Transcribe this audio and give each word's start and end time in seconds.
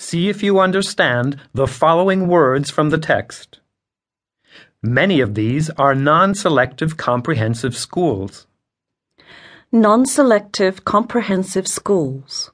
See 0.00 0.28
if 0.28 0.44
you 0.44 0.60
understand 0.60 1.40
the 1.52 1.66
following 1.66 2.28
words 2.28 2.70
from 2.70 2.90
the 2.90 2.98
text. 2.98 3.58
Many 4.80 5.20
of 5.20 5.34
these 5.34 5.70
are 5.70 5.92
non-selective 5.92 6.96
comprehensive 6.96 7.76
schools. 7.76 8.46
Non-selective 9.72 10.84
comprehensive 10.84 11.66
schools. 11.66 12.52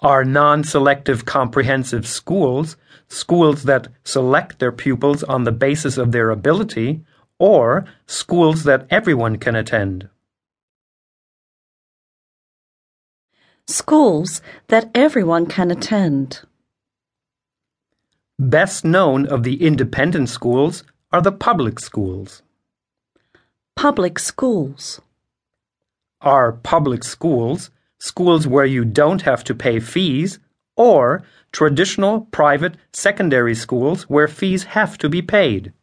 Are 0.00 0.26
non-selective 0.26 1.24
comprehensive 1.24 2.06
schools 2.06 2.76
schools 3.08 3.62
that 3.62 3.88
select 4.04 4.58
their 4.58 4.72
pupils 4.72 5.22
on 5.22 5.44
the 5.44 5.52
basis 5.52 5.96
of 5.96 6.12
their 6.12 6.28
ability 6.28 7.00
or 7.38 7.86
schools 8.06 8.64
that 8.64 8.86
everyone 8.90 9.36
can 9.36 9.56
attend? 9.56 10.10
Schools 13.70 14.40
that 14.68 14.90
everyone 14.94 15.44
can 15.44 15.70
attend. 15.70 16.40
Best 18.38 18.82
known 18.82 19.26
of 19.26 19.42
the 19.42 19.62
independent 19.62 20.30
schools 20.30 20.84
are 21.12 21.20
the 21.20 21.32
public 21.32 21.78
schools. 21.78 22.40
Public 23.76 24.18
schools. 24.18 25.02
Are 26.22 26.52
public 26.52 27.04
schools 27.04 27.70
schools 27.98 28.46
where 28.46 28.64
you 28.64 28.86
don't 28.86 29.22
have 29.22 29.44
to 29.44 29.54
pay 29.54 29.80
fees 29.80 30.38
or 30.74 31.22
traditional 31.52 32.22
private 32.22 32.74
secondary 32.94 33.54
schools 33.54 34.04
where 34.04 34.28
fees 34.28 34.64
have 34.64 34.96
to 34.96 35.10
be 35.10 35.20
paid? 35.20 35.74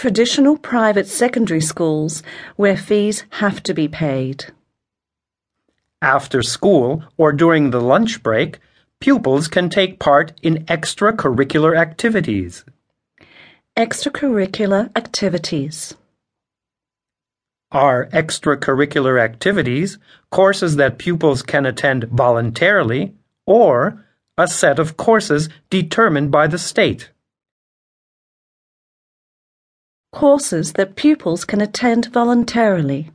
Traditional 0.00 0.56
private 0.56 1.06
secondary 1.06 1.60
schools 1.60 2.22
where 2.56 2.74
fees 2.74 3.24
have 3.32 3.62
to 3.64 3.74
be 3.74 3.86
paid. 3.86 4.46
After 6.00 6.40
school 6.40 7.04
or 7.18 7.32
during 7.32 7.68
the 7.68 7.82
lunch 7.82 8.22
break, 8.22 8.60
pupils 8.98 9.46
can 9.46 9.68
take 9.68 9.98
part 9.98 10.32
in 10.40 10.64
extracurricular 10.64 11.76
activities. 11.78 12.64
Extracurricular 13.76 14.90
activities. 14.96 15.94
Are 17.70 18.06
extracurricular 18.06 19.20
activities 19.20 19.98
courses 20.30 20.76
that 20.76 20.96
pupils 20.96 21.42
can 21.42 21.66
attend 21.66 22.04
voluntarily 22.04 23.12
or 23.44 24.02
a 24.38 24.48
set 24.48 24.78
of 24.78 24.96
courses 24.96 25.50
determined 25.68 26.30
by 26.30 26.46
the 26.46 26.56
state? 26.56 27.10
Courses 30.12 30.72
that 30.72 30.96
pupils 30.96 31.44
can 31.44 31.60
attend 31.60 32.06
voluntarily. 32.06 33.10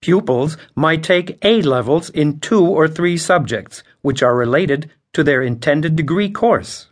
Pupils 0.00 0.56
might 0.74 1.02
take 1.02 1.38
A 1.42 1.62
levels 1.62 2.10
in 2.10 2.40
two 2.40 2.64
or 2.64 2.88
three 2.88 3.16
subjects 3.16 3.82
which 4.02 4.22
are 4.22 4.34
related 4.34 4.90
to 5.12 5.22
their 5.22 5.42
intended 5.42 5.96
degree 5.96 6.30
course. 6.30 6.88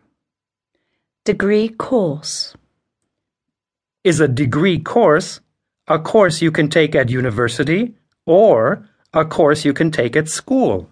Degree 1.24 1.68
course. 1.68 2.54
Is 4.04 4.20
a 4.20 4.28
degree 4.28 4.78
course 4.78 5.40
a 5.86 5.98
course 5.98 6.40
you 6.40 6.50
can 6.50 6.70
take 6.70 6.94
at 6.94 7.10
university 7.10 7.94
or 8.24 8.88
a 9.12 9.24
course 9.24 9.64
you 9.66 9.74
can 9.74 9.90
take 9.90 10.16
at 10.16 10.28
school? 10.28 10.90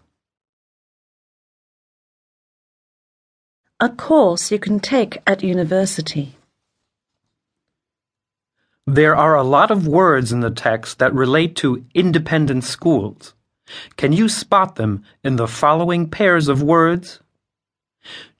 A 3.81 3.89
course 3.89 4.51
you 4.51 4.59
can 4.59 4.81
take 4.81 5.23
at 5.27 5.43
university. 5.43 6.37
There 8.87 9.15
are 9.15 9.37
a 9.37 9.45
lot 9.45 9.71
of 9.71 9.87
words 9.87 10.33
in 10.33 10.41
the 10.41 10.51
text 10.51 10.99
that 10.99 11.15
relate 11.15 11.55
to 11.57 11.85
independent 11.95 12.65
schools. 12.65 13.35
Can 13.97 14.13
you 14.13 14.29
spot 14.29 14.75
them 14.75 15.05
in 15.23 15.37
the 15.37 15.47
following 15.47 16.11
pairs 16.11 16.49
of 16.49 16.63
words? 16.63 17.21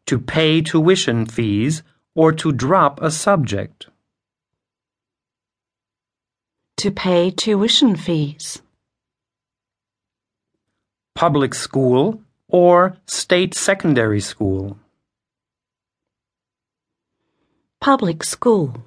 To 0.07 0.19
pay 0.19 0.61
tuition 0.61 1.27
fees 1.27 1.85
or 2.17 2.33
to 2.33 2.51
drop 2.51 3.01
a 3.01 3.11
subject. 3.13 3.87
To 6.79 6.91
pay 6.91 7.31
tuition 7.31 7.95
fees. 7.95 8.63
Public 11.15 11.55
school 11.55 12.21
or 12.49 12.97
state 13.07 13.55
secondary 13.55 14.21
school. 14.21 14.77
Public 17.81 18.25
school. 18.25 18.85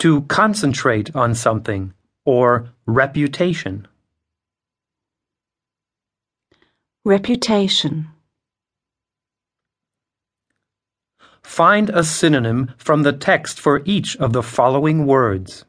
To 0.00 0.22
concentrate 0.22 1.14
on 1.14 1.34
something 1.34 1.92
or 2.24 2.70
reputation. 2.86 3.86
Reputation. 7.04 8.08
Find 11.42 11.90
a 11.90 12.02
synonym 12.02 12.72
from 12.78 13.02
the 13.02 13.12
text 13.12 13.60
for 13.60 13.82
each 13.84 14.16
of 14.16 14.32
the 14.32 14.42
following 14.42 15.04
words. 15.04 15.66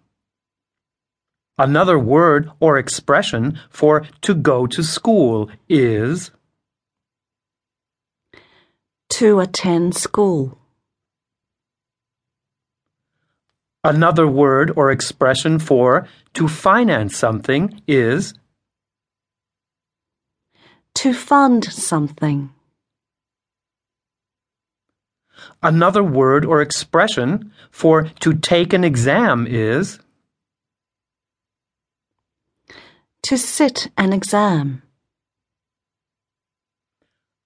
Another 1.58 2.00
word 2.00 2.50
or 2.62 2.78
expression 2.78 3.60
for 3.70 4.08
to 4.22 4.34
go 4.34 4.66
to 4.66 4.82
school 4.82 5.50
is 5.68 6.32
To 9.10 9.42
attend 9.42 9.98
school. 9.98 10.61
Another 13.84 14.28
word 14.28 14.72
or 14.76 14.92
expression 14.92 15.58
for 15.58 16.08
to 16.36 16.48
finance 16.48 17.18
something 17.18 17.82
is 17.88 18.36
To 20.96 21.14
fund 21.14 21.66
something. 21.66 22.52
Another 25.64 26.04
word 26.04 26.46
or 26.46 26.62
expression 26.62 27.52
for 27.72 28.04
to 28.20 28.34
take 28.34 28.72
an 28.74 28.84
exam 28.84 29.48
is 29.48 30.00
To 33.24 33.38
sit 33.38 33.90
an 33.98 34.14
exam. 34.14 34.84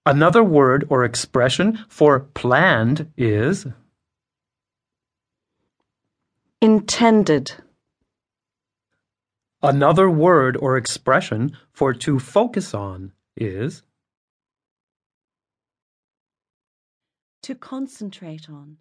Another 0.06 0.44
word 0.44 0.86
or 0.90 1.06
expression 1.06 1.86
for 1.88 2.20
planned 2.20 3.12
is 3.18 3.68
Intended. 6.66 7.54
Another 9.62 10.10
word 10.10 10.58
or 10.58 10.78
expression 10.78 11.56
for 11.72 11.94
to 11.94 12.18
focus 12.18 12.74
on 12.74 13.12
is 13.38 13.84
To 17.44 17.54
concentrate 17.54 18.50
on. 18.50 18.78